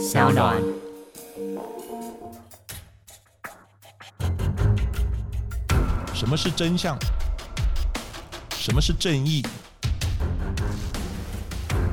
[0.00, 0.56] 小暖。
[6.14, 6.98] 什么是真相？
[8.56, 9.44] 什么是正义？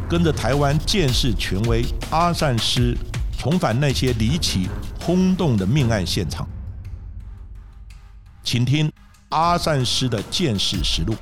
[0.10, 2.96] 跟着台湾建士权威阿善师，
[3.38, 4.70] 重返那些离奇
[5.02, 6.48] 轰动的命案现场，
[8.42, 8.90] 请听
[9.30, 11.14] 阿善师的见识实录。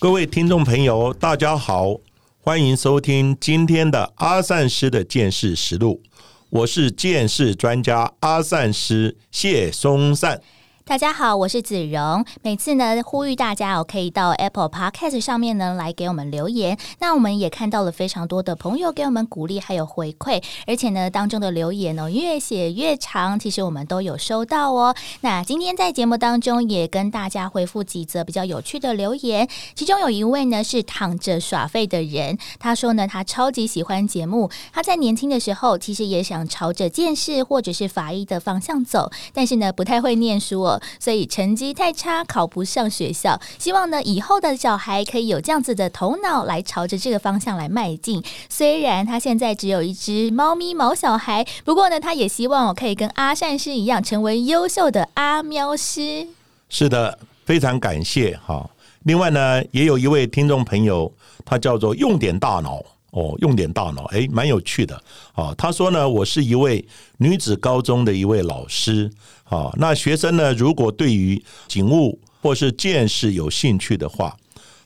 [0.00, 1.94] 各位听众朋友，大家好，
[2.40, 6.02] 欢迎收听今天的阿善师的见识实录。
[6.48, 10.40] 我是见识专家阿善师谢松善。
[10.88, 12.24] 大家好，我是子荣。
[12.40, 16.78] 每次呢，呼吁大家哦，可以到 Apple Podcast 上面呢来给我们留言。
[16.98, 24.94] 那我们也看到了非常多的朋友给我们鼓励还有回馈，而且呢，当中的留言哦越写越长，其实我们都有收到哦。
[25.20, 40.77] 那今天在节目当中也跟大家回复几则比较有趣的留言，其中有一位呢是躺着耍废的人，他说呢他超级喜欢节目，他在年轻的时候其实也想朝着见识或者是法医的方向走，但是呢不太会念书哦。
[41.00, 43.40] 所以成绩太差，考不上学校。
[43.58, 48.22] 希望呢，以后的小孩可以有这样子的头脑，来朝着这个方向来迈进。
[48.48, 56.26] 虽然他现在只有一只猫咪毛小孩，不过呢，他也希望我可以跟阿善师一样，成为优秀的阿喵师。
[56.68, 58.68] 是的，非常感谢哈。
[59.04, 61.10] 另外呢，也有一位听众朋友，
[61.44, 62.82] 他叫做用点大脑。
[63.18, 65.02] 哦，用点大脑，哎，蛮有趣的。
[65.34, 69.10] 哦，他说呢，我是一位女子高中的一位老师。
[69.42, 74.36] 啊，那学生呢，如果对于警务或是见识有兴趣的话，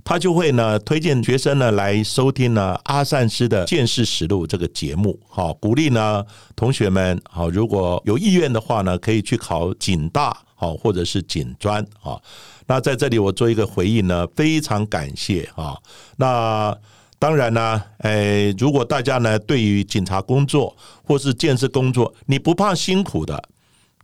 [0.03, 5.21] 他就会呢推荐学生呢来收听呢阿善师的见识实录这个节目。
[5.29, 6.25] 好，鼓励呢
[6.57, 11.85] 同学们，好，如果有意愿的话呢，可以去考警大，好，或者是警专。
[12.01, 12.19] 啊，
[12.67, 15.77] 那在这里我做一个回应呢，非常感谢啊。
[16.17, 16.75] 那。
[17.23, 23.41] 当然呢，诶，如果大家呢对于警察工作或是建设工作，你不怕辛苦的，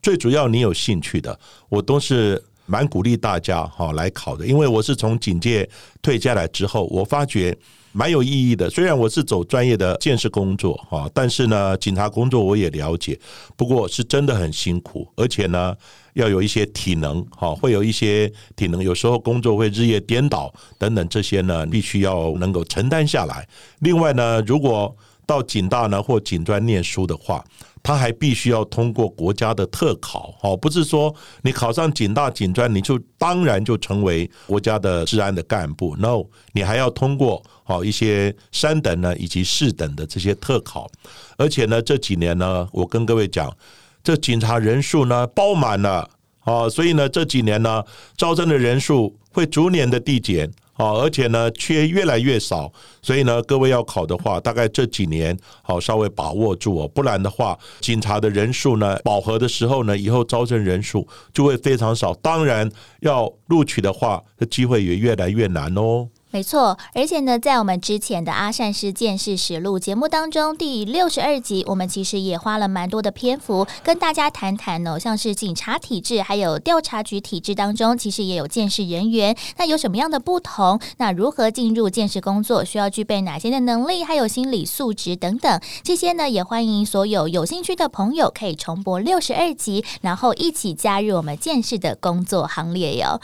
[0.01, 1.37] 最主要你有兴趣的，
[1.69, 4.47] 我都是蛮鼓励大家哈来考的。
[4.47, 5.69] 因为我是从警界
[6.01, 7.59] 退下来之后，我发觉
[7.93, 8.69] 蛮有意义的。
[8.71, 13.19] 虽然我是走专业的建设工作哈，但是呢，警察工作我也了解，
[13.57, 15.75] 不过是真的很辛苦，而且呢。
[16.15, 23.47] 要有一些体能，哈，会有一些体能，有时候工作会日夜颠倒等等，这些呢，必须要能够承担下来。
[23.81, 27.45] 另外呢，如果到警大呢或警专念书的话，
[27.85, 40.91] 他还必须要通过国家的特考，哦，不是说你考上警大警专你就当然就成为国家的治安的干部，no，你还要通过好一些三等呢以及四等的这些特考，
[41.37, 43.55] 而且呢这几年呢，我跟各位讲。
[44.03, 46.09] 这警察人数呢爆满了
[46.41, 47.85] 啊，所以呢这几年呢
[48.17, 66.09] 招生的人数会逐年的递减啊，而且呢缺越来越少，所以呢各位要考的话，大概这几年好稍微把握住哦，不然的话警察的人数呢饱和的时候呢，以后招生人数就会非常少，当然要录取的话，这机会也越来越难哦。
[66.31, 80.79] 没错，而且呢，在我们之前的阿善师见识实录节目当中，第六十二集，我们其实也花了蛮多的篇幅跟大家谈谈哦，像是警察体制还有调查局体制当中，其实也有见识人员，那有什么样的不同？
[80.99, 93.19] 那如何进入见识工作，需要具备哪些的能力，还有心理素质等等，这些呢，也欢迎所有有兴趣的朋友可以重播六十二集，然后一起加入我们见识的工作行列哟。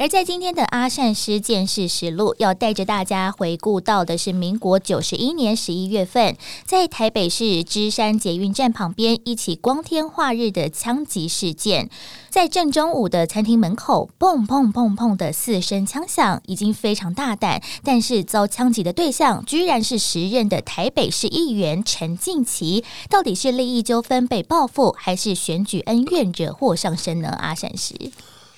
[0.00, 11.90] 而在今天的阿善师见识实录，要带着大家回顾到的是民国九十一年十一月份，在台北市芝山捷运站旁边一起光天化日的枪击事件。
[12.30, 22.82] 在正中午的餐厅门口，砰砰砰砰的四声枪响，已经非常大胆，但是遭枪击的对象居然是时任的台北市议员陈进奇。
[23.10, 27.28] 到底是利益纠纷被报复，还是选举恩怨惹祸上身呢？
[27.38, 27.94] 阿善师，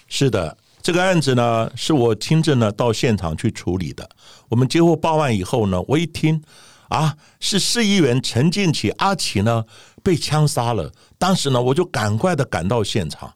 [0.06, 0.56] 是的。
[0.82, 4.08] 这个案子呢，是我亲自呢到现场去处理的。
[4.48, 6.42] 我们接获报案以后呢，我一听
[6.88, 9.64] 啊，是市议员陈进起阿奇呢
[10.02, 10.92] 被枪杀了。
[11.18, 13.32] 当时呢，我就赶快的赶到现场。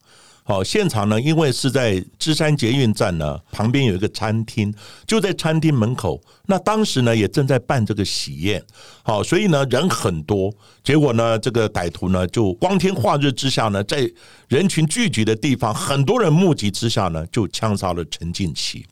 [0.48, 4.72] 好，现场呢，因为是在芝山捷运站呢旁边有一个餐厅，
[5.04, 6.22] 就在餐厅门口。
[6.46, 8.62] 那当时呢，也正在办这个喜宴，
[9.02, 10.54] 好，所以呢人很多。
[10.84, 14.08] 结果呢，这个歹徒呢就光天化日之下呢，在
[14.46, 18.86] 人群聚集的地方，很多人目击之下呢，就枪杀了陈进奇。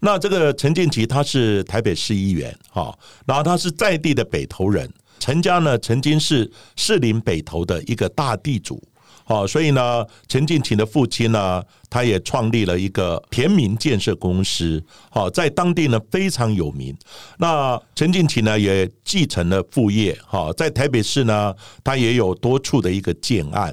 [0.00, 2.92] 那这个陈进奇他是台北市议员，哈，
[3.24, 8.82] 然后他是在地的北投人，陈家呢曾经是士林北投的一个大地主。
[9.28, 16.96] 好，所以呢，陈进奇的父亲呢，他也创立了一个田民建设公司，好，在当地呢非常有名。
[17.36, 21.54] 那陈进奇呢也继承了父业，好，在台北市呢，
[21.84, 23.70] 他也有多处的一个建案。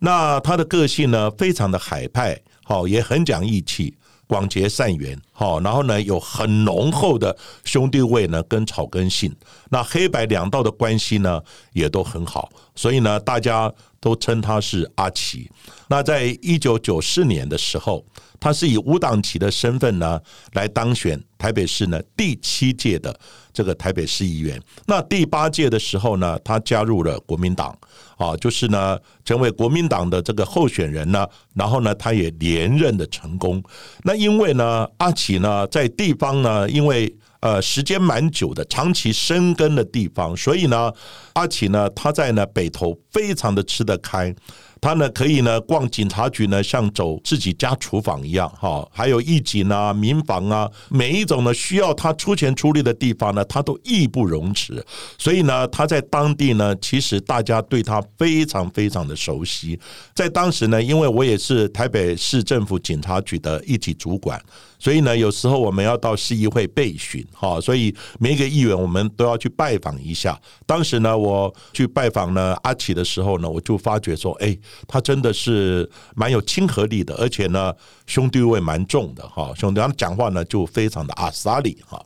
[0.00, 3.94] 那他的个性呢，非常的海派，好，也很讲义气。
[4.26, 9.34] 广结善缘，好，然后呢，有很浓厚的兄弟味呢，跟草根性。
[9.70, 11.42] 那黑白两道的关系呢，
[11.72, 15.50] 也都很好，所以呢，大家都称他是阿奇。
[15.88, 18.04] 那在一九九四年的时候，
[18.38, 20.20] 他是以无党籍的身份呢，
[20.52, 23.14] 来当选台北市呢第七届的
[23.52, 24.60] 这个台北市议员。
[24.86, 27.76] 那第八届的时候呢，他加入了国民党。
[28.16, 33.62] 啊，就是呢，成为国民党的这个候选人呢，然后呢，他也连任的成功。
[34.02, 37.10] 那因为呢，阿奇呢，在地方呢，因为
[37.40, 40.92] 呃时间蛮久的，长期生根的地方，所以呢，
[41.34, 44.34] 阿奇呢，他在呢北投非常的吃得开。
[44.80, 54.84] 他呢可以呢逛警察局呢，像走自己家厨房一样哈，还有义警啊、民房啊，每一种呢需要他出钱出力的地方呢，他都义不容辞。
[55.18, 59.78] 所以呢，他在当地呢，其实大家对他非常非常的熟悉。
[60.14, 64.40] 在当时呢，因为我也是台北市政府警察局的一级主管。
[64.78, 70.40] 所以呢，有时候我们要到市议会备询，哈，所以每一个议员我们都要去拜访一下。
[70.64, 74.56] 当时呢，我去拜访呢阿奇的时候呢，我就发觉说，哎，
[74.86, 77.74] 他真的是蛮有亲和力的，而且呢，
[78.06, 82.04] 兄弟味蛮重的，哈，兄弟，他讲话呢就非常的阿萨里，哈。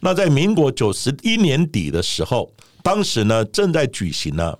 [0.00, 2.52] 那在民国九十一年底的时候，
[2.82, 4.56] 当时呢正在举行呢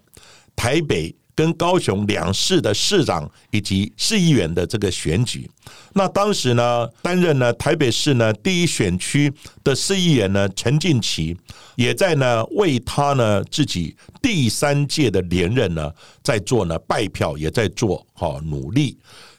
[0.55, 1.15] 台北。
[1.41, 5.51] 跟高雄两市的市长以及市议员的这个选举，
[5.95, 9.33] 那当时呢，担任呢台北市呢第一选区
[9.65, 11.35] 的市议员呢陈进奇，
[11.77, 15.91] 也在呢为他呢自己第三届的连任呢
[16.23, 18.99] 在做呢拜票，也在做好努力。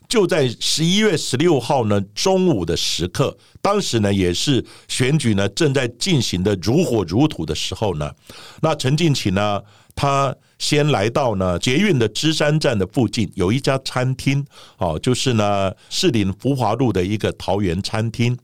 [0.09, 8.11] 就在十一月十六号呢中午的时刻，当时呢也是选举呢正在进行的如火如荼的时候呢，
[8.63, 9.61] 那陈进奇呢。
[10.01, 14.43] 他先来到呢捷运的芝山站的附近，有一家餐厅，
[14.79, 18.35] 哦，就是呢士林福华路的一个桃园餐厅。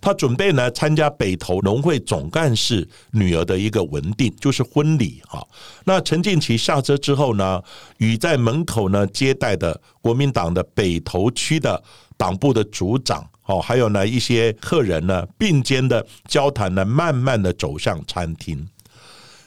[0.00, 5.40] 他准备呢参加北投农会总干事女儿的一个文定，就是婚礼哈。
[5.84, 7.62] 那陈建奇下车之后呢，
[7.98, 11.80] 与在门口呢接待的国民党的北投区的
[12.16, 18.68] 党部的组长，哦，还有呢一些客人呢并肩的交谈呢，慢慢的走向餐厅。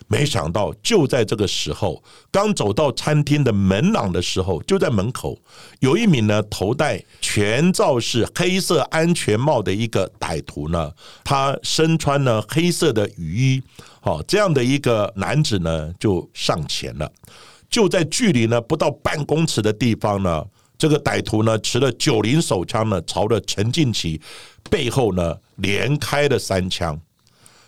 [0.07, 2.01] 没想到，就在这个时候，
[2.31, 5.37] 刚走到餐厅的门廊的时候，就在门口
[5.79, 10.91] 有一名呢头戴全罩式黑色安全帽的一个歹徒呢，
[11.23, 13.63] 他身穿呢黑色的雨衣，
[13.99, 17.11] 好这样的一个男子呢就上前了，
[17.69, 20.45] 就在距离呢不到半公尺的地方呢，
[20.77, 24.21] 这个歹徒呢持了九零手枪呢，朝着陈进奇
[24.69, 26.97] 背后呢连开了三枪。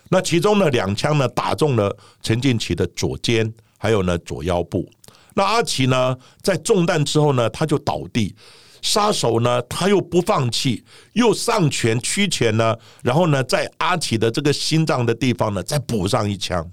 [0.10, 4.90] 那其中呢，两枪呢打中了陈建奇的左肩，还有呢左腰部。
[5.36, 8.36] 那阿奇呢，在中弹之后呢，他就倒地。
[8.82, 12.74] 杀手呢，他又不放弃，又上拳屈拳呢，
[13.04, 16.66] 然后呢，在阿奇的这个心脏的地方呢，再补上一枪，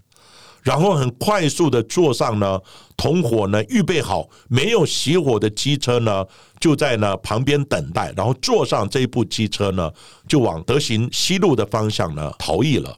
[0.62, 2.60] 然后很快速的坐上呢，
[2.96, 6.24] 同伙呢预备好没有熄火的机车呢，
[6.60, 9.90] 就在呢旁边等待，然后坐上这部机车呢，
[10.28, 12.96] 就往德行西路的方向呢逃逸了。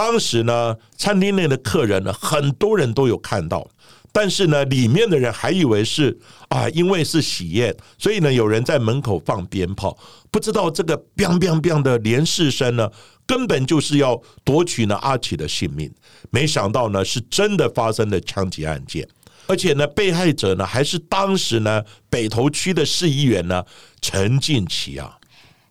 [0.00, 3.68] 当时呢，餐厅内的客人呢，很多人都有看到，
[4.10, 9.94] 但是呢，里面的人还以为是啊，因为是喜宴，所以呢，有人在门口放鞭炮，
[10.30, 12.90] 不知道这个 “biang biang biang” 的连试声呢，
[13.26, 15.92] 根本就是要夺取呢阿奇的性命。
[16.30, 19.06] 没想到呢，是真的发生了枪击案件，
[19.48, 23.62] 而且呢，被害者呢，还是当时呢北投区的市议员呢
[24.00, 25.18] 陈进奇啊。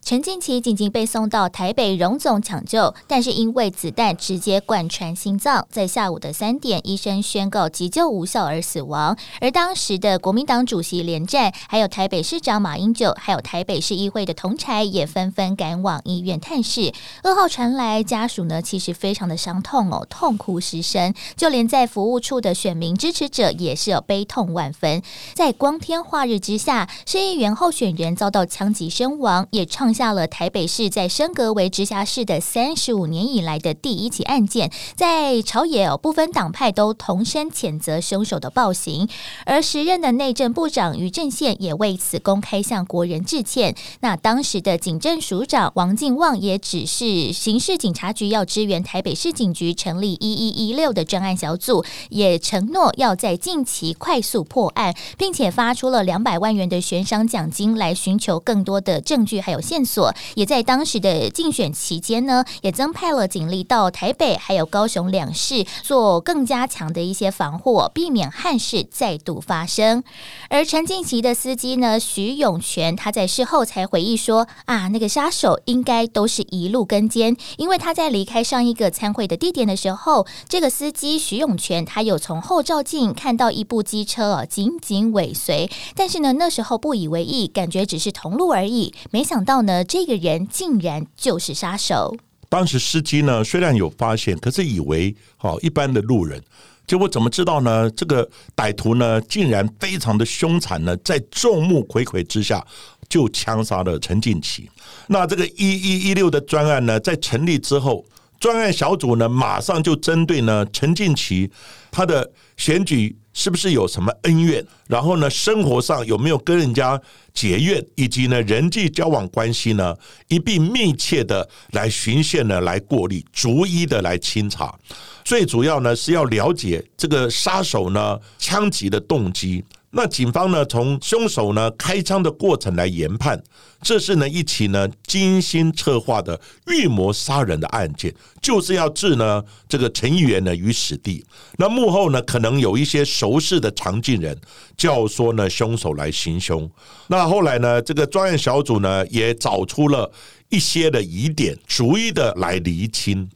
[0.10, 9.16] 陈静琪紧急被送到台北荣总抢救，但是因为子弹直接贯穿心脏，在下午的三点，医生宣告急救无效而死亡。
[9.39, 16.92] 而当时的国民党主席连战，还有台北市长马英九，还有台北市议会的同才，也纷纷赶往医院探视。
[17.22, 21.13] 噩耗传来，家属呢其实非常的伤痛哦，痛哭失声。
[21.36, 25.04] 就连在服务处的选民支持者，也是有悲痛万分。
[25.36, 30.10] 在光天化日之下，市议员候选人遭到枪击身亡，也创下。
[30.10, 39.08] 了台北市在升格为直辖市的三十五年以来的第一起案件，在朝野哦部分党派都同声谴责凶手的暴行，
[39.46, 43.75] 而时任的内政部长于正宪也为此公开向国人致歉。
[44.00, 60.14] 那当时的警政署长王进旺也指示刑事警察局要支援台北市警局成立一一一六的专案小组，也承诺要在近期快速破案，并且发出了两百万元的悬赏奖金来寻求更多的证据还有现索。
[60.36, 70.04] 也在当时的竞选期间呢，也增派了警力到台北还有高雄两市做更加强的一些防护，避免憾事再度发生。
[70.50, 92.16] 而陈静琪的司机呢，徐永全，他在事后才回忆说：“啊，那个杀手应该都是一路跟监，因为他在离开上一个参会的地点的时候，这个司机徐永全他有从后照镜看到一部机车哦，紧紧尾随，但是呢，那时候不以为意，感觉只是同路而已，没想到，这个人竟然就是杀手。
[92.50, 96.42] 当时司机呢虽然有发现，可是以为哦一般的路人。”
[96.88, 97.88] 结果怎么知道呢？
[97.92, 102.66] 这个歹徒呢，竟然非常的凶残呢，在众目睽睽之下
[103.08, 104.68] 就枪杀了陈进奇。
[105.06, 108.04] 那这个一一一六的专案呢，在成立之后，
[108.40, 111.52] 专案小组呢，马上就针对呢陈进奇
[111.92, 113.16] 他的选举。
[113.39, 114.62] 是不是有什么恩怨？
[114.89, 117.01] 然后呢，生活上有没有跟人家
[117.34, 119.96] 结怨，以及呢人际交往关系呢？
[120.27, 124.77] 一并密切的来循线呢，来过滤，逐一的来清查。
[125.24, 129.63] 最主要呢是要了解这个杀手呢枪击的动机。
[129.91, 133.41] 那警方呢，从凶手呢开枪的过程来研判，
[133.81, 141.25] 这是呢一起呢精心策划的预谋杀人的案件，就是要置呢这个陈议员呢于死地。
[141.58, 144.39] 那幕后呢可能有一些熟识的常进人，
[144.77, 146.69] 教唆呢凶手来行凶。
[147.08, 150.12] 那后来呢，这个专案小组呢也找出了
[150.50, 153.27] 一些的疑点，逐一的来厘清。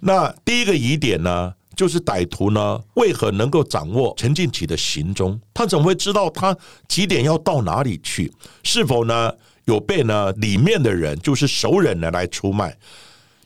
[0.00, 1.54] 那第一个疑点呢？
[1.78, 5.40] 就是歹徒呢，为何能够掌握陈进起的行踪？
[5.54, 6.54] 他怎么会知道他
[6.88, 8.32] 几点要到哪里去？
[8.64, 9.32] 是否呢
[9.64, 12.76] 有被呢里面的人，就是熟人呢来出卖？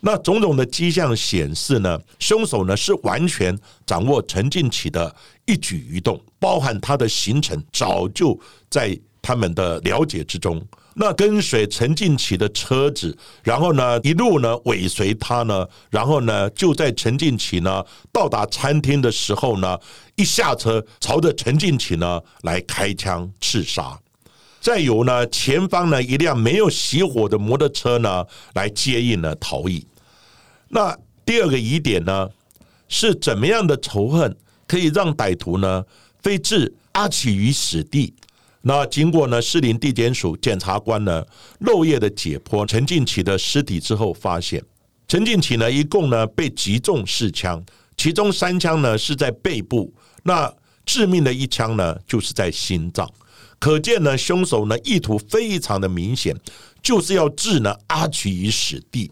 [0.01, 10.59] 那种种的迹象显示呢，凶手呢是完全掌握陈进起的一举一动，包含他的行程，早就在他们的了解之中。
[10.95, 17.83] 那跟随陈进奇的车子，然后呢一路呢尾随他呢，然后呢就在陈进奇呢
[18.13, 19.79] 到达餐厅的时候呢，
[20.17, 23.99] 一下车朝着陈进奇呢来开枪刺杀，
[24.61, 29.87] 再由呢前方呢一辆没有熄火的摩托车呢来接应呢逃逸。
[30.69, 32.29] 那第二个疑点呢
[32.89, 35.85] 是怎么样的仇恨可以让歹徒呢
[36.21, 38.15] 非置阿奇于死地？
[38.63, 41.25] 那经过呢，士林地检署检察官呢
[41.61, 44.63] 漏夜的解剖陈进奇的尸体之后，发现
[45.09, 47.63] 陈进奇呢一共呢被击中四枪，
[47.97, 49.93] 其中三枪呢是在背部，
[50.23, 50.53] 那
[50.87, 53.09] 致命的一枪呢就是在心脏。
[53.59, 56.37] 可见呢，凶手呢意图非常的明显，
[56.81, 59.11] 就是要置呢阿曲于死地。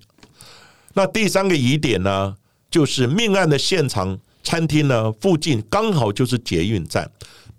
[0.95, 2.37] 那第三个疑点呢，
[2.71, 7.11] 就是命案的现场餐厅呢附近刚好就是捷运站。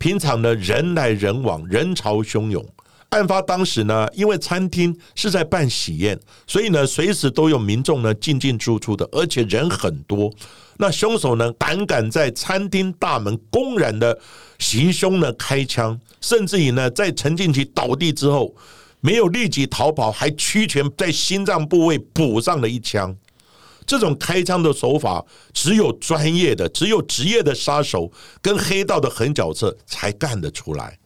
[0.01, 2.65] 平常呢，人来人往，人潮汹涌。
[3.09, 10.33] 案发当时呢，因为餐厅是在办喜宴，所以呢，随时都有民众呢进进出出的，而且人很多。
[10.77, 14.17] 那凶手呢，胆敢在餐厅大门公然的
[14.57, 18.55] 行凶呢，开枪，甚至于呢，在陈进奇倒地之后，
[19.01, 23.15] 没有立即逃跑，还屈拳在心脏部位补上了一枪。
[23.85, 28.11] 这种开枪的手法，只有专业的、只有职业的杀手
[28.41, 30.97] 跟黑道的狠角色才干得出来。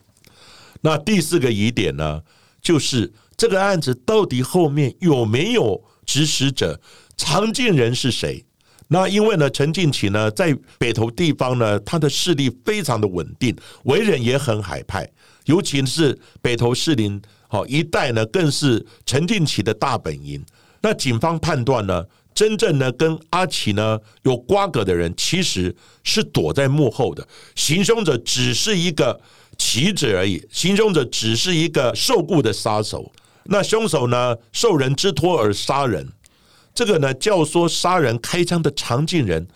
[0.81, 2.21] 那第四个疑点呢，
[2.61, 6.79] 就是这个案子到底后面有没有指使者？
[7.17, 8.45] 常进人是谁？
[8.89, 13.55] 那因为呢，陈进奇呢，在北投地方呢，他的势力非常的稳定，
[13.85, 15.09] 为人也很海派，
[15.45, 20.45] 尤其是北投士林好一带呢，更是陈进奇的大本营。
[20.81, 22.05] 那警方判断呢？
[22.35, 25.73] 真正呢，跟阿奇呢有瓜葛的人，其实
[26.03, 27.25] 是躲在幕后的。
[27.55, 29.19] 行凶者只是一个
[29.57, 33.09] 棋子而已，行凶者只是一个受雇的杀手。
[33.45, 36.11] 那凶手呢，受人之托而杀人，
[36.73, 39.47] 这个呢，教唆杀人开枪的常进人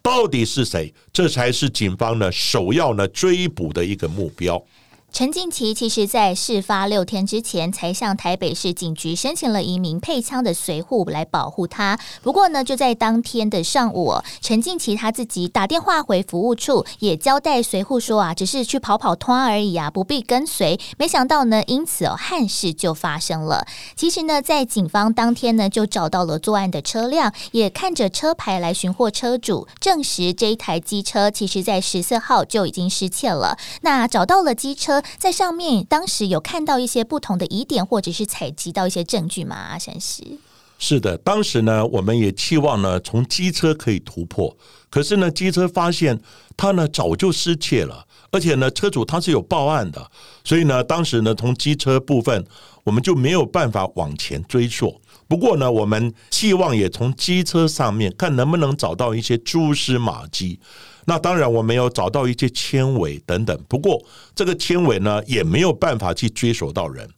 [0.00, 0.94] 到底是谁？
[1.12, 4.64] 这才是警方呢首要呢追捕的一个目标。
[5.10, 11.98] 陈静琪其实，在事发六天之前，才向台北市警局申请了一名配枪的随护来保护他。
[12.22, 20.78] 不过呢，就在当天的上午，陈静琪他自己打电话回服务处，也交代随护说啊，只是去跑跑团而已啊，不必跟随。
[20.98, 23.66] 没想到呢，因此哦，憾事就发生了。
[23.96, 33.56] 其实呢，在警方当天呢，就找到了作案的车辆，也看着车牌来寻获车主，证实这一台机车其实在十四号就已经失窃了。
[33.80, 34.97] 那找到了机车。
[35.18, 39.56] 在上面，当时有看到一些不同的疑点，或者是采集到一些证据吗？
[39.56, 40.22] 阿山师
[40.78, 44.56] 是的，当时呢，我们也期望呢，从机车可以突破，
[44.88, 46.20] 可是呢，机车发现
[46.56, 50.08] 它呢早就失窃了，而且呢，车主他是有报案的，
[50.44, 52.46] 所以呢，当时呢，从机车部分
[52.84, 55.00] 我们就没有办法往前追溯。
[55.26, 60.60] 不过呢，我们期望也从机车上面看能不能找到一些蛛丝马迹。
[61.08, 63.58] 那当然，我们有找到一些纤维等等。
[63.66, 63.98] 不过，
[64.34, 67.08] 这个纤维呢，也没有办法去追索到人。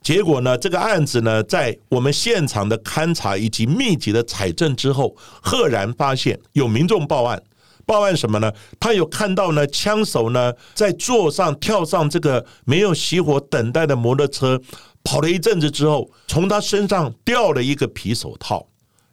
[0.00, 7.42] 结果呢，这个案子呢，在我们现场的勘查以及密集的采证之后，赫然发现有民众报案。
[7.84, 8.52] 报案什么呢？
[8.78, 14.62] 他有看到呢，枪手呢，在座上跳上这个没有熄火等待的摩托车，
[15.02, 18.64] 跑了一阵子之后，从他身上掉了一个皮手套。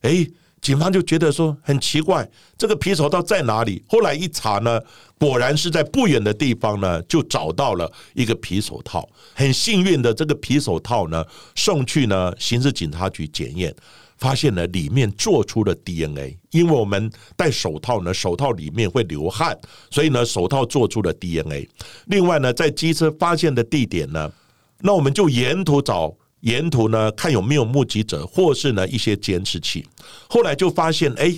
[0.01, 0.27] 哎。
[0.65, 3.83] 警方就觉得说很奇怪，这个皮手套在哪里？
[3.87, 4.81] 后来一查呢，
[5.19, 9.07] 果然是在不远的地方呢，就找到了一个皮手套。
[9.35, 13.71] 很幸运的，这个皮手套呢，送去呢刑事警察局检验，
[14.17, 16.35] 发现了里面做出了 DNA。
[16.49, 19.55] 因为我们戴手套呢，手套里面会流汗，
[19.91, 21.69] 所以呢，手套做出了 DNA。
[22.07, 24.31] 另外呢，在机车发现的地点呢，
[24.79, 26.11] 那我们就沿途找。
[26.45, 29.83] 沿途呢，看有没有目击者，或是呢一些监视器。
[30.29, 31.35] 后来就发现，哎，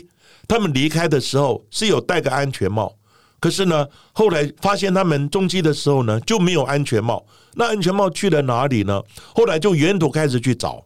[0.50, 2.94] 他们离开的时候是有戴个安全帽，
[3.40, 7.26] 可是呢，后来发现他们中机的时候呢就没有安全帽。
[7.54, 9.02] 那安全帽去了哪里呢？
[9.34, 10.84] 后来就沿途开始去找，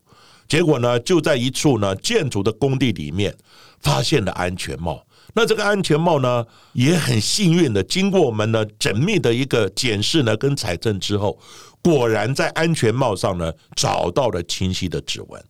[0.48, 3.36] 结果呢就在一处呢建筑的工地里面
[3.82, 5.04] 发现了安全帽。
[5.34, 11.40] 那这个安全帽呢，也很幸运的，经过我们呢缜密的一个检视呢跟采证之后。
[11.84, 15.44] 果然在安全帽上呢找到了清晰的指纹，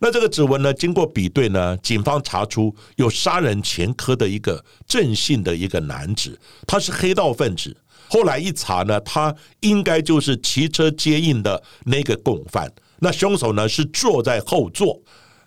[0.00, 7.76] 那这个指纹呢经过比对呢，警方查出有杀人前科的一个郑姓的一个男子，他是黑道分子。
[8.08, 12.68] 后来一查呢，他应该就是骑车接应的那个共犯。
[12.98, 15.00] 那凶手呢是坐在后座。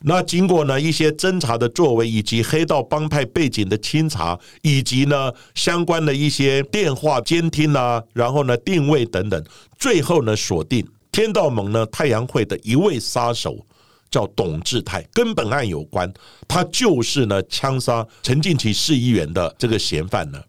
[0.07, 9.43] 那经过呢一些侦查的作为，以及黑道帮派背景的清查，以及呢相关的一些电话监听啊，然后呢定位等等，
[9.79, 13.57] 最后呢锁定天道盟呢太阳会的一位杀手，
[14.11, 16.13] 叫董志泰，跟本案有关，
[16.47, 20.39] 他就是呢枪杀陈进奇市议员的这个嫌犯呢。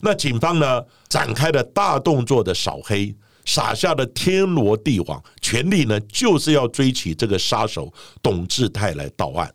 [0.00, 3.14] 那警方呢展开了大动作的扫黑。
[3.44, 9.52] 撒下的天罗地网，权力呢就是要追起这个杀手董志泰来到案。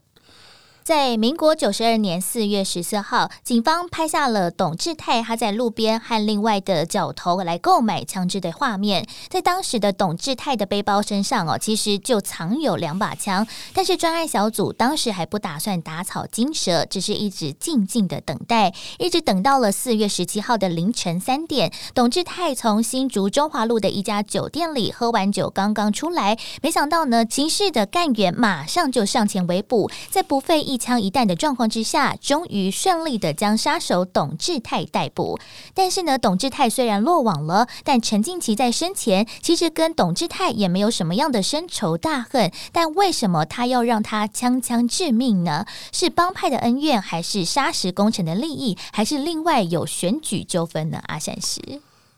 [0.88, 9.06] 在民国九十二年四月十四号，警方拍下了董志泰他在路边和另外的角头来购买枪支的画面。
[9.28, 13.46] 在当时的董志泰的背包身上哦，其实就藏有两把枪。
[13.74, 30.77] 但是专案小组当时还不打算打草惊蛇，只是一直静静的等待，一直等到了四月十七号的凌晨三点，董志泰从新竹中华路的一家酒店里喝完酒刚刚出来，没想到呢，情势的干员马上就上前围捕，在不费一。
[30.78, 35.40] 枪一弹的状况之下，终于顺利的将杀手董志泰逮捕。
[35.74, 42.52] 但是呢，董志泰虽然落网了，但陈静琪在生前其实跟董志泰也没有什么样的深仇大恨。
[42.72, 45.66] 但为什么他要让他枪枪致命呢？
[45.92, 51.02] 是帮派的恩怨，还是砂石工程的利益，还是另外有选举纠纷呢？
[51.08, 51.60] 阿善石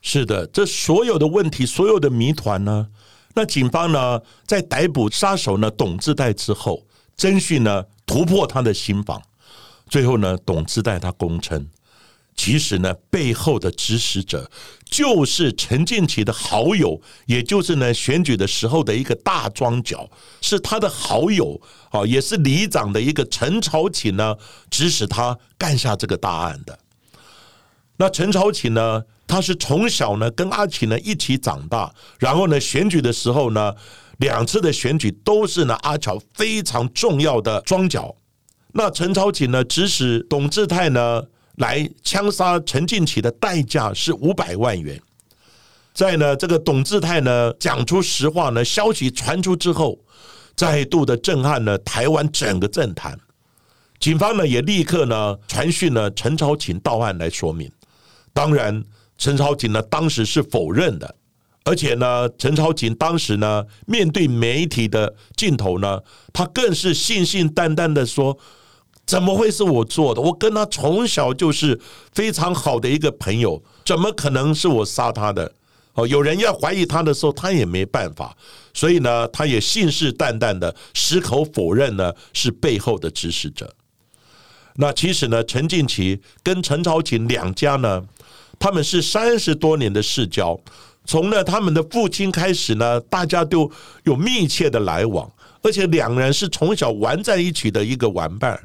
[0.02, 2.88] 是的，这所有的问题，所有的谜团呢？
[3.36, 6.84] 那警方呢，在逮捕杀手呢董志泰之后，
[7.18, 7.84] 侦讯呢？
[8.10, 9.22] 突破他的心房，
[9.88, 11.70] 最后呢，董自代他供称，
[12.36, 14.50] 其实呢，背后的指使者
[14.84, 20.10] 就是陈建奇的好友，也就是呢，选举的时候的一个大庄脚，
[20.42, 24.36] 是他的好友啊，也是里长的一个陈朝启呢，
[24.72, 26.80] 指使他干下这个大案的。
[27.98, 33.76] 那陈朝启呢，他是从小呢跟阿启呢一起长大，然后呢选举的时候呢。
[34.20, 38.16] 两次的选举都是呢，阿乔非常重要的庄脚。
[38.74, 41.24] 那陈朝锦呢，指使董志泰呢
[41.56, 45.02] 来枪杀陈进奇的代价是五百万元。
[45.94, 49.98] 在呢，这个董志泰呢讲出实话呢，消息传出之后，
[50.56, 53.18] 再度的震撼了台湾整个政坛。
[54.00, 57.72] 警方呢也立刻呢传讯了陈朝锦到案来说明。
[58.34, 58.84] 当然，
[59.18, 61.16] 陈朝锦呢当时是否认的。
[61.70, 66.00] 而且呢，陈超琴当时呢，面对媒体的镜头呢，
[66.34, 68.36] 他更是信信旦旦的说
[69.06, 70.20] ：“怎么会是我做的？
[70.20, 71.80] 我跟他从小就是
[72.12, 75.54] 非常好的一个朋友，怎么可能是我杀他的？”
[75.94, 78.36] 哦，有人要怀疑他的时候，他也没办法，
[78.74, 83.72] 所以呢，他也信誓旦旦的矢口否认呢是背后的指使者。
[84.78, 88.04] 那其实呢，陈静琪跟陈朝琴两家呢，
[88.58, 90.60] 他们是三十多年的世交。
[91.10, 93.68] 从呢他们的父亲开始呢，大家都
[94.04, 95.28] 有密切的来往，
[95.64, 98.60] 而且两人是从小玩在一起的一个玩伴。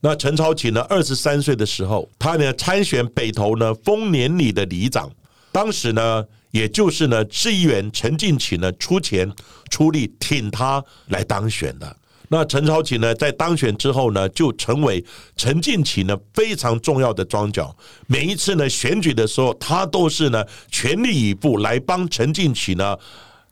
[0.00, 5.08] 那陈超琴呢，二十三岁的时候，他呢参选北投呢丰年里的里长，
[5.52, 9.32] 当时呢，也就是呢市议员陈进奇呢出钱
[9.70, 11.96] 出力挺他来当选的。
[12.30, 15.02] 那陈朝奇呢，在当选之后呢，就成为
[15.34, 17.74] 陈进奇呢非常重要的庄脚。
[18.06, 22.96] 每一次呢选举的时候，他都是呢全力以赴来帮陈进奇呢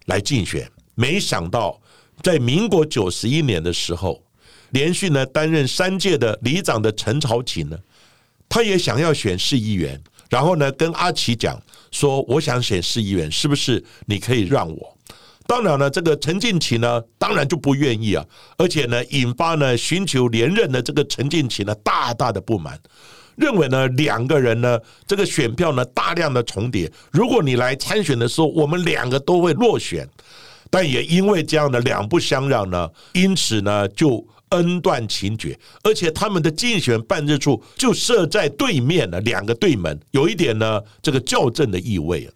[0.07, 0.71] 来竞选。
[0.95, 1.81] 没想到，
[2.23, 4.23] 在民国九十一年的时候，
[4.71, 7.79] 连续呢担任三届的里长的陈朝奇呢，
[8.49, 11.61] 他也想要选市议员，然后呢跟阿奇讲
[11.91, 14.96] 说：“我想选市议员，是不是你可以让我？”
[15.47, 18.25] 当然呢，这个陈进奇呢，当然就不愿意啊，
[18.59, 22.79] 而且呢，引发呢寻求连任的这个陈进奇呢，大大的不满，
[23.37, 30.09] 认为呢两个人呢，这个选票呢大量的重叠，如果你来参选的时候，我们两个都会落选，
[30.69, 42.36] 但也因为这样的两不相让呢，因此呢就恩断情绝，而且他们的竞选办事处就设在对面的两个对门，有一点呢这个校正的意味啊。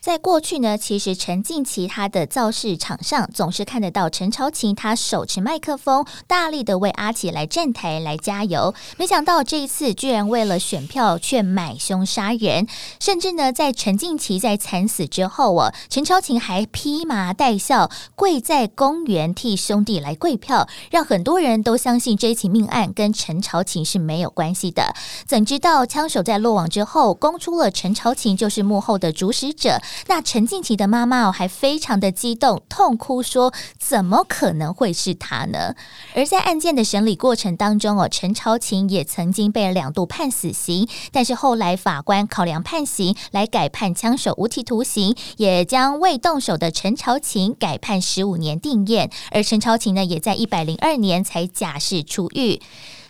[0.00, 8.72] 在过去呢，其实陈静琪他的造势场上总是看得到陈朝琴，他手持麦克风，大力的为阿奇来站台来加油。
[8.96, 12.66] 没想到这一次居然为了选票却买凶杀人，
[13.00, 24.94] 甚至呢，在陈静琪在惨死之后哦，陈超琴还披麻戴孝跪在公园替兄弟来跪票，让很多人都相信这起命案跟陈朝琴是没有关系的。
[25.26, 29.80] 怎知道枪手在落网之后，供出了陈朝琴就是幕后的主使者。
[30.06, 35.74] 那陈静琪的妈妈哦，还非常的激动，痛哭说：“怎么可能会是他呢？”
[36.14, 52.60] 而在案件的审理过程当中哦，陈朝琴也曾经被两度判死刑，但是后来法官考量判刑，来改判枪手无期徒刑，也将未动手的陈朝琴改判十五年定验，而陈朝琴呢，也在一百零二年才假释出狱。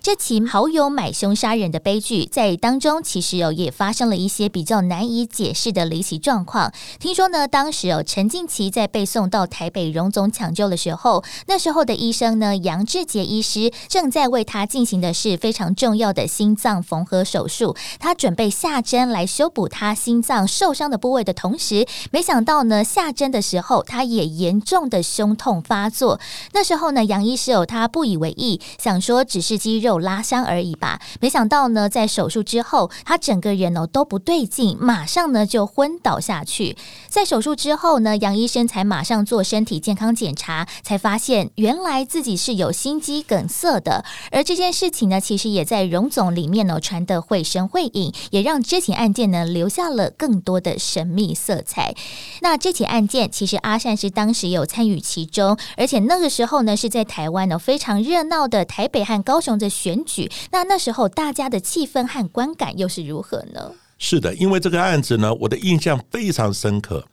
[0.01, 6.73] 这起好友买凶杀人的悲剧，在当中其实有也发生了一些比较难以解释的离奇状况。
[7.01, 17.77] 听说呢，当时哦，陈静琪在被送到台北荣总抢救的时候，那时候的医生呢，杨志杰医师正在为他进行的是非常重要的心脏缝合手术。
[17.99, 26.21] 他准备下针来修补他心脏受伤的部位的同时，没想到呢，下针的时候他也严重的胸痛发作。
[26.53, 29.88] 那时候呢，杨医师哦，他不以为意，想说只是肌肉。
[29.89, 36.77] 有拉伤而已吧，没想到呢，在手术之后，他整个人哦都不对劲，马上呢就昏倒下去。
[37.09, 44.05] 在手术之后呢，杨医生才马上做身体健康检查，才发现原来自己是有心肌梗塞的。
[44.31, 51.95] 而这件事情呢，其实也在荣总里面呢传得绘声绘影，也让这起案件呢留下了更多的神秘色彩。
[52.43, 59.71] 那这起案件其实阿善是当时有参与其中，而且那个时候呢是在台湾呢非常热闹的台北和高雄的。
[59.79, 63.73] 选举，那那时候大家的气氛和观感又是如何呢？
[63.99, 67.07] 是的，因为这个案子呢，我的印象非常深刻。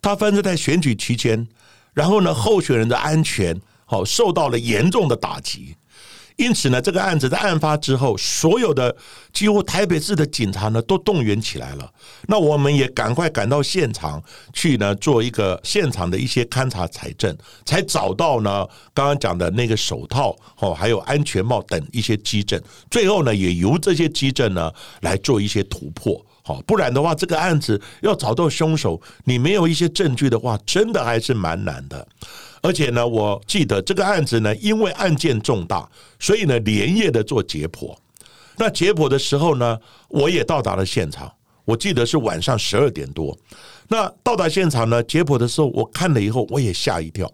[0.00, 1.46] 他发生在选举期间，
[1.92, 5.76] 然后呢，候选人的安全好受到了严重的打击。
[6.36, 8.94] 因此呢，这个案子在案发之后，所有的
[9.32, 11.90] 几乎台北市的警察呢都动员起来了。
[12.28, 14.22] 那我们也赶快赶到现场
[14.52, 22.60] 去呢，做一个现场的一些勘查采证，才找到呢刚刚讲的那个手套哦，还有安全帽等一些基证。
[22.90, 24.70] 最后呢，也由这些基证呢
[25.00, 26.24] 来做一些突破。
[26.42, 32.06] 好，不然的话，这个案子要找到凶手，你没有一些证据的话，真的还是蛮难的。
[32.66, 37.96] 而且呢，我记得这个案子呢，因为案件重大，所以呢连夜的做解剖。
[38.56, 41.32] 那解剖的时候呢，我也到达了现场。
[41.64, 43.36] 我记得是晚上十二点多。
[43.86, 47.32] 那到达现场呢，解剖的时候，我看了以后，我也吓一跳。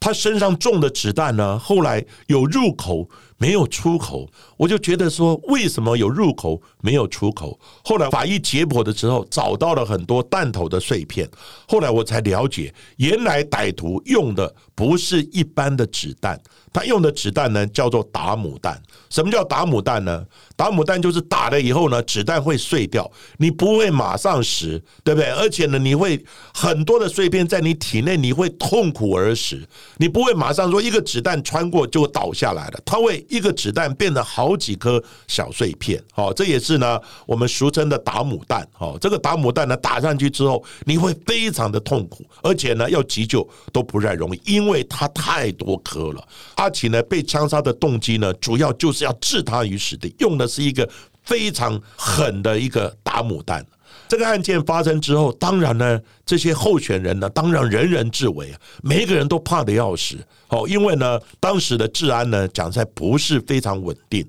[0.00, 7.58] 他身上中的子弹呢，后来有入口没有出口，我就觉得说，为什么有入口没有出口？
[7.84, 11.28] 后来法医解剖的时候，找到了很多弹头的碎片。
[11.68, 16.40] 后来我才了解，原来歹徒用的不是一般的子弹，
[16.72, 18.80] 他用的子弹呢叫做打母弹。
[19.10, 20.24] 什么叫打母弹呢？
[20.56, 25.30] 打母弹就是打了以后呢，子弹会碎掉，你不会马上死，对不对？
[25.30, 29.60] 而且呢，你会很多的碎片在你体内，你会痛苦而死。
[29.96, 36.02] 你不会马上说一个子弹穿过就倒下来了，它会一个子弹变成好几颗小碎片。
[36.12, 38.66] 好，这也是呢我们俗称的打母弹。
[38.72, 46.26] 好，这个打母弹呢打上去之后，你会非常的痛苦，而且呢要急救都不太容易，因为它太多颗了。
[46.56, 50.88] 阿奇呢被枪杀的动机呢，主要就是要置他于死地，用的是一个
[51.22, 53.64] 非常狠的一个打母弹。
[54.06, 60.16] 这个案件发生之后，当然呢，这些候选人呢，当然人人自危啊，每一个人都怕的要死。
[60.48, 64.26] 哦，因为呢，当时的治安呢，讲在不是非常稳定。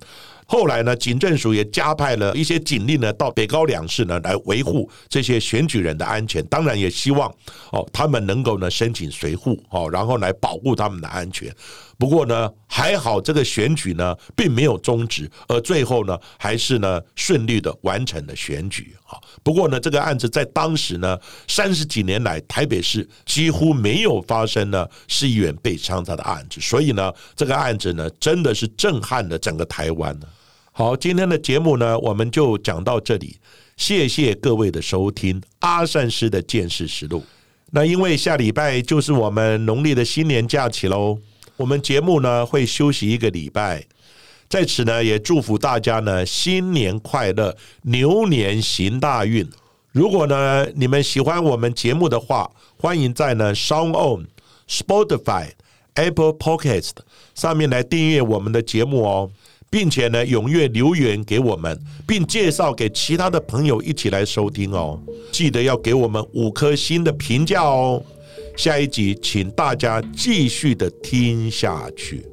[0.48, 6.46] 后来呢，警政署也加派了一些警力呢，到北高两市呢，来维护这些选举人的安全。
[6.46, 7.28] 当然，也希望
[7.72, 11.52] 哦，他们能够呢申请随护哦，然后来保护他们的安全。
[11.98, 19.18] 不过呢，还好这个选举呢并没有终止，而最后呢还是呢顺利的完成了选举啊。
[19.44, 30.18] 不过呢，这个案子在当时呢三十几年来，台北市几乎没有发生呢市议员被枪杀的案子，所以呢，这个案子呢真的是震撼了整个台湾。
[30.74, 33.38] 好，今天的节目呢我们就讲到这里，
[33.78, 37.24] 谢谢各位的收听，阿善师的见识实录。
[37.72, 41.18] 那因为下礼拜就是我们农历的新年假期喽。
[41.58, 43.86] 我们节目呢会休息一个礼拜，
[44.50, 49.48] 在此呢也祝福大家呢新年快乐，牛年行大运。
[49.92, 54.28] 如果呢你们喜欢我们节目的话，欢迎在呢 Sound On、
[54.68, 55.52] Spotify、
[55.94, 56.92] Apple Podcast
[57.34, 59.32] 上面来订阅我们的节目哦，
[59.70, 65.00] 并且呢踊跃留言给我们，并介绍给其他的朋友一起来收听哦。
[65.32, 68.04] 记得要给我们五颗星的评价哦。
[68.56, 72.26] 下一集，请大家继续的听下去。